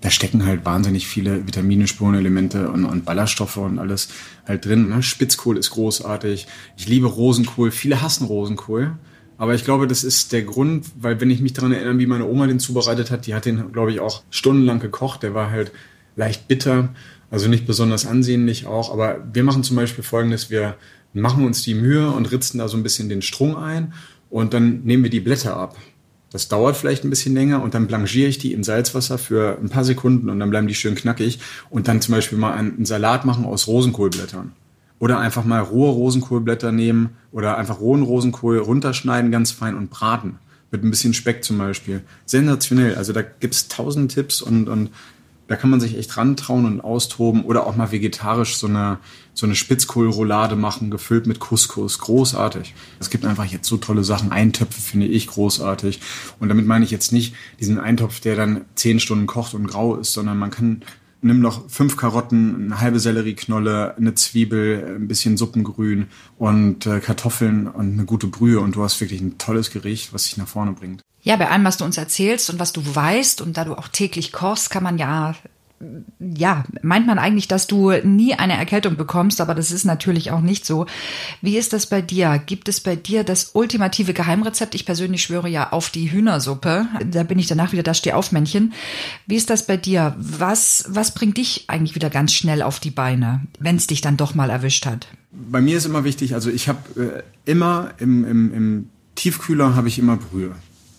da 0.00 0.10
stecken 0.10 0.44
halt 0.44 0.64
wahnsinnig 0.64 1.06
viele 1.06 1.46
Vitamine, 1.46 1.86
Spurenelemente 1.86 2.70
und, 2.70 2.84
und 2.84 3.04
Ballaststoffe 3.04 3.56
und 3.56 3.78
alles 3.78 4.08
halt 4.46 4.64
drin. 4.64 4.88
Ne? 4.88 5.02
Spitzkohl 5.02 5.56
ist 5.56 5.70
großartig. 5.70 6.46
Ich 6.76 6.88
liebe 6.88 7.06
Rosenkohl. 7.06 7.70
Viele 7.70 8.02
hassen 8.02 8.26
Rosenkohl. 8.26 8.92
Aber 9.38 9.54
ich 9.54 9.64
glaube, 9.64 9.86
das 9.86 10.04
ist 10.04 10.32
der 10.32 10.42
Grund, 10.42 10.86
weil 10.98 11.20
wenn 11.20 11.30
ich 11.30 11.40
mich 11.40 11.52
daran 11.52 11.72
erinnere, 11.72 11.98
wie 11.98 12.06
meine 12.06 12.26
Oma 12.26 12.46
den 12.46 12.60
zubereitet 12.60 13.10
hat, 13.10 13.26
die 13.26 13.34
hat 13.34 13.44
den, 13.44 13.72
glaube 13.72 13.90
ich, 13.90 14.00
auch 14.00 14.22
stundenlang 14.30 14.80
gekocht. 14.80 15.22
Der 15.22 15.34
war 15.34 15.50
halt 15.50 15.72
leicht 16.14 16.48
bitter, 16.48 16.90
also 17.30 17.48
nicht 17.48 17.66
besonders 17.66 18.06
ansehnlich 18.06 18.66
auch. 18.66 18.92
Aber 18.92 19.26
wir 19.32 19.44
machen 19.44 19.62
zum 19.62 19.76
Beispiel 19.76 20.04
Folgendes, 20.04 20.50
wir 20.50 20.76
machen 21.12 21.44
uns 21.44 21.62
die 21.62 21.74
Mühe 21.74 22.10
und 22.10 22.30
ritzen 22.30 22.58
da 22.58 22.68
so 22.68 22.76
ein 22.76 22.82
bisschen 22.82 23.08
den 23.08 23.22
Strung 23.22 23.56
ein 23.56 23.92
und 24.30 24.54
dann 24.54 24.82
nehmen 24.84 25.02
wir 25.02 25.10
die 25.10 25.20
Blätter 25.20 25.56
ab. 25.56 25.76
Das 26.30 26.48
dauert 26.48 26.76
vielleicht 26.76 27.04
ein 27.04 27.10
bisschen 27.10 27.34
länger 27.34 27.62
und 27.62 27.74
dann 27.74 27.86
blanchiere 27.86 28.28
ich 28.28 28.38
die 28.38 28.52
in 28.52 28.64
Salzwasser 28.64 29.16
für 29.16 29.58
ein 29.60 29.68
paar 29.68 29.84
Sekunden 29.84 30.28
und 30.28 30.40
dann 30.40 30.50
bleiben 30.50 30.66
die 30.66 30.74
schön 30.74 30.94
knackig 30.94 31.38
und 31.70 31.88
dann 31.88 32.00
zum 32.00 32.14
Beispiel 32.14 32.38
mal 32.38 32.52
einen 32.52 32.84
Salat 32.84 33.24
machen 33.24 33.44
aus 33.44 33.66
Rosenkohlblättern. 33.68 34.52
Oder 34.98 35.18
einfach 35.18 35.44
mal 35.44 35.60
rohe 35.60 35.90
Rosenkohlblätter 35.90 36.72
nehmen 36.72 37.10
oder 37.30 37.58
einfach 37.58 37.80
rohen 37.80 38.02
Rosenkohl 38.02 38.58
runterschneiden, 38.58 39.30
ganz 39.30 39.50
fein 39.50 39.76
und 39.76 39.90
braten. 39.90 40.38
Mit 40.70 40.82
ein 40.82 40.90
bisschen 40.90 41.14
Speck 41.14 41.44
zum 41.44 41.58
Beispiel. 41.58 42.02
Sensationell. 42.24 42.96
Also 42.96 43.12
da 43.12 43.22
gibt's 43.22 43.68
tausend 43.68 44.12
Tipps 44.12 44.42
und, 44.42 44.68
und 44.68 44.90
da 45.48 45.56
kann 45.56 45.70
man 45.70 45.80
sich 45.80 45.96
echt 45.96 46.16
rantrauen 46.16 46.64
und 46.64 46.80
austoben 46.80 47.44
oder 47.44 47.66
auch 47.66 47.76
mal 47.76 47.92
vegetarisch 47.92 48.56
so 48.56 48.66
eine, 48.66 48.98
so 49.32 49.46
eine 49.46 49.54
Spitzkohlroulade 49.54 50.56
machen, 50.56 50.90
gefüllt 50.90 51.26
mit 51.26 51.38
Couscous. 51.38 52.00
Großartig. 52.00 52.74
Es 52.98 53.10
gibt 53.10 53.24
einfach 53.24 53.44
jetzt 53.44 53.68
so 53.68 53.76
tolle 53.76 54.02
Sachen. 54.02 54.32
Eintöpfe 54.32 54.80
finde 54.80 55.06
ich 55.06 55.28
großartig. 55.28 56.00
Und 56.40 56.48
damit 56.48 56.66
meine 56.66 56.84
ich 56.84 56.90
jetzt 56.90 57.12
nicht 57.12 57.34
diesen 57.60 57.78
Eintopf, 57.78 58.20
der 58.20 58.34
dann 58.34 58.64
zehn 58.74 58.98
Stunden 58.98 59.26
kocht 59.26 59.54
und 59.54 59.68
grau 59.68 59.96
ist, 59.96 60.12
sondern 60.12 60.38
man 60.38 60.50
kann 60.50 60.82
nimm 61.26 61.40
noch 61.40 61.68
fünf 61.68 61.96
Karotten, 61.96 62.66
eine 62.66 62.80
halbe 62.80 63.00
Sellerieknolle, 63.00 63.96
eine 63.96 64.14
Zwiebel, 64.14 64.96
ein 64.96 65.08
bisschen 65.08 65.36
Suppengrün 65.36 66.06
und 66.38 66.86
äh, 66.86 67.00
Kartoffeln 67.00 67.66
und 67.66 67.92
eine 67.92 68.04
gute 68.04 68.26
Brühe 68.26 68.60
und 68.60 68.76
du 68.76 68.82
hast 68.82 69.00
wirklich 69.00 69.20
ein 69.20 69.38
tolles 69.38 69.70
Gericht, 69.70 70.12
was 70.14 70.24
dich 70.24 70.36
nach 70.36 70.48
vorne 70.48 70.72
bringt. 70.72 71.02
Ja, 71.22 71.36
bei 71.36 71.50
allem, 71.50 71.64
was 71.64 71.76
du 71.76 71.84
uns 71.84 71.98
erzählst 71.98 72.50
und 72.50 72.60
was 72.60 72.72
du 72.72 72.82
weißt 72.94 73.40
und 73.40 73.56
da 73.56 73.64
du 73.64 73.74
auch 73.74 73.88
täglich 73.88 74.32
kochst, 74.32 74.70
kann 74.70 74.84
man 74.84 74.96
ja 74.96 75.34
ja, 76.18 76.64
meint 76.82 77.06
man 77.06 77.18
eigentlich, 77.18 77.48
dass 77.48 77.66
du 77.66 77.90
nie 78.02 78.34
eine 78.34 78.56
Erkältung 78.56 78.96
bekommst, 78.96 79.40
aber 79.40 79.54
das 79.54 79.70
ist 79.70 79.84
natürlich 79.84 80.30
auch 80.30 80.40
nicht 80.40 80.64
so. 80.64 80.86
Wie 81.42 81.58
ist 81.58 81.72
das 81.72 81.86
bei 81.86 82.00
dir? 82.00 82.40
Gibt 82.44 82.68
es 82.68 82.80
bei 82.80 82.96
dir 82.96 83.24
das 83.24 83.50
ultimative 83.52 84.14
Geheimrezept? 84.14 84.74
Ich 84.74 84.86
persönlich 84.86 85.22
schwöre 85.22 85.48
ja 85.48 85.72
auf 85.72 85.90
die 85.90 86.10
Hühnersuppe. 86.10 86.86
Da 87.10 87.22
bin 87.24 87.38
ich 87.38 87.46
danach 87.46 87.72
wieder 87.72 87.82
das 87.82 87.98
Stehaufmännchen. 87.98 88.72
Wie 89.26 89.36
ist 89.36 89.50
das 89.50 89.66
bei 89.66 89.76
dir? 89.76 90.14
Was, 90.18 90.84
was 90.88 91.12
bringt 91.12 91.36
dich 91.36 91.64
eigentlich 91.68 91.94
wieder 91.94 92.10
ganz 92.10 92.32
schnell 92.32 92.62
auf 92.62 92.80
die 92.80 92.90
Beine, 92.90 93.42
wenn 93.58 93.76
es 93.76 93.86
dich 93.86 94.00
dann 94.00 94.16
doch 94.16 94.34
mal 94.34 94.48
erwischt 94.48 94.86
hat? 94.86 95.08
Bei 95.30 95.60
mir 95.60 95.76
ist 95.76 95.84
immer 95.84 96.04
wichtig, 96.04 96.34
also 96.34 96.50
ich 96.50 96.68
habe 96.68 97.22
äh, 97.46 97.50
immer 97.50 97.90
im, 97.98 98.24
im, 98.24 98.54
im 98.54 98.90
Tiefkühler 99.14 99.76
habe 99.76 99.88
ich 99.88 99.98
immer 99.98 100.16
Brühe. 100.16 100.54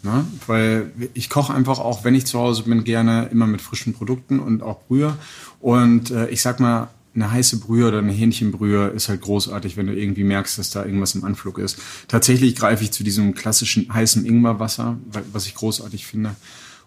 Ne? 0.08 0.26
Weil 0.48 0.92
ich 1.14 1.30
koche 1.30 1.54
einfach 1.54 1.80
auch, 1.80 2.06
wenn 2.06 2.16
ich 2.16 2.26
zu 2.26 2.40
Hause 2.40 2.64
bin, 2.64 2.86
gerne 2.86 3.26
immer 3.26 3.46
mit 3.46 3.62
frischen 3.62 3.94
Produkten 3.94 4.40
und 4.40 4.64
auch 4.64 4.80
Brühe. 4.88 5.18
Und 5.60 6.12
äh, 6.12 6.30
ich 6.30 6.42
sag 6.42 6.62
mal, 6.62 6.88
eine 7.14 7.30
heiße 7.30 7.60
Brühe 7.60 7.88
oder 7.88 7.98
eine 7.98 8.14
Hähnchenbrühe 8.14 8.88
ist 8.90 9.10
halt 9.10 9.22
großartig, 9.22 9.76
wenn 9.76 9.88
du 9.88 9.94
irgendwie 9.94 10.24
merkst, 10.24 10.60
dass 10.60 10.70
da 10.70 10.86
irgendwas 10.86 11.16
im 11.16 11.26
Anflug 11.26 11.58
ist. 11.58 11.80
Tatsächlich 12.08 12.56
greife 12.56 12.84
ich 12.84 12.92
zu 12.92 13.04
diesem 13.04 13.34
klassischen 13.34 13.94
heißen 13.94 14.26
Ingwerwasser, 14.26 14.98
was 15.34 15.46
ich 15.46 15.56
großartig 15.56 16.06
finde. 16.06 16.36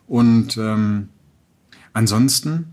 Und 0.07 0.57
ähm, 0.57 1.09
ansonsten, 1.93 2.67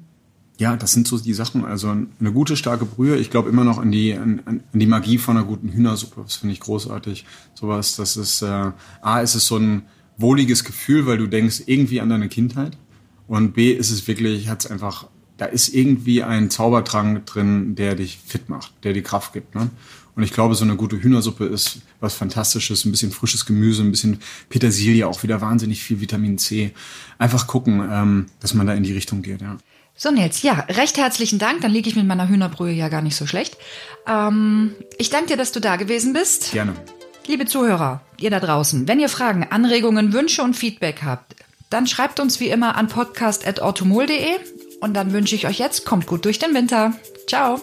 ja, 0.60 0.78
das 0.78 0.94
sind 0.94 1.08
so 1.08 1.18
die 1.18 1.34
Sachen. 1.34 1.66
Also 1.66 1.90
eine 1.90 2.32
gute, 2.32 2.56
starke 2.56 2.86
Brühe. 2.86 3.18
Ich 3.18 3.32
glaube 3.32 3.50
immer 3.50 3.64
noch 3.64 3.80
an 3.80 3.92
die, 3.92 4.14
an, 4.14 4.42
an 4.46 4.62
die 4.72 4.88
Magie 4.88 5.18
von 5.18 5.36
einer 5.36 5.46
guten 5.46 5.70
Hühnersuppe. 5.70 6.22
Das 6.22 6.36
finde 6.36 6.54
ich 6.54 6.60
großartig. 6.60 7.26
Sowas, 7.54 7.96
das 7.96 8.18
ist, 8.18 8.44
äh, 8.44 8.72
A, 9.02 9.20
ist 9.20 9.36
es 9.36 9.46
so 9.46 9.58
ein 9.58 9.82
wohliges 10.18 10.64
Gefühl, 10.64 11.06
weil 11.06 11.18
du 11.18 11.28
denkst 11.28 11.64
irgendwie 11.66 12.02
an 12.02 12.10
deine 12.10 12.30
Kindheit. 12.30 12.78
Und 13.28 13.54
B 13.54 13.72
ist 13.72 13.92
es 13.92 14.08
wirklich, 14.08 14.48
hat 14.50 14.66
es 14.66 14.72
einfach, 14.72 15.08
da 15.38 15.46
ist 15.46 15.70
irgendwie 15.70 16.24
ein 16.24 16.50
Zaubertrank 16.50 17.26
drin, 17.26 17.76
der 17.76 17.96
dich 17.96 18.20
fit 18.26 18.50
macht, 18.50 18.74
der 18.84 18.94
dir 18.94 19.04
Kraft 19.04 19.34
gibt. 19.34 19.54
Ne? 19.54 19.70
Und 20.16 20.24
ich 20.24 20.34
glaube, 20.34 20.56
so 20.56 20.64
eine 20.64 20.76
gute 20.76 21.00
Hühnersuppe 21.02 21.46
ist 21.46 21.82
was 22.00 22.16
Fantastisches, 22.16 22.86
ein 22.86 22.92
bisschen 22.92 23.12
frisches 23.12 23.46
Gemüse, 23.46 23.84
ein 23.84 23.92
bisschen 23.92 24.20
Petersilie, 24.50 25.08
auch 25.08 25.22
wieder 25.22 25.42
wahnsinnig 25.42 25.84
viel 25.84 26.02
Vitamin 26.02 26.40
C. 26.40 26.72
Einfach 27.20 27.46
gucken, 27.46 27.88
ähm, 27.92 28.26
dass 28.40 28.56
man 28.56 28.66
da 28.66 28.74
in 28.74 28.84
die 28.84 28.94
Richtung 28.94 29.22
geht, 29.22 29.42
ja. 29.42 29.58
So, 30.00 30.12
Nils, 30.12 30.44
ja, 30.44 30.66
recht 30.70 30.98
herzlichen 30.98 31.40
Dank. 31.40 31.62
Dann 31.62 31.72
liege 31.72 31.90
ich 31.90 31.96
mit 31.96 32.06
meiner 32.06 32.30
Hühnerbrühe 32.30 32.72
ja 32.72 32.88
gar 32.88 33.02
nicht 33.02 33.16
so 33.16 33.26
schlecht. 33.26 33.58
Ähm, 34.08 34.72
ich 34.98 35.10
danke 35.10 35.28
dir, 35.28 35.38
dass 35.38 35.52
du 35.52 35.60
da 35.60 35.76
gewesen 35.76 36.14
bist. 36.14 36.52
Gerne. 36.52 36.74
Liebe 37.28 37.46
Zuhörer, 37.46 38.02
ihr 38.22 38.30
da 38.30 38.40
draußen, 38.40 38.88
wenn 38.88 39.00
ihr 39.00 39.10
Fragen, 39.10 39.48
Anregungen, 39.50 40.14
Wünsche 40.14 40.44
und 40.44 40.56
Feedback 40.56 41.02
habt, 41.04 41.36
dann 41.70 41.88
schreibt 41.88 42.20
uns 42.20 42.40
wie 42.40 42.50
immer 42.50 42.76
an 42.76 42.88
podcast.automol.de 42.88 44.38
und 44.80 44.94
dann 44.94 45.14
wünsche 45.14 45.36
ich 45.36 45.48
euch 45.48 45.60
jetzt, 45.60 45.86
kommt 45.86 46.08
gut 46.08 46.26
durch 46.26 46.40
den 46.40 46.54
Winter. 46.54 46.94
Ciao. 47.28 47.62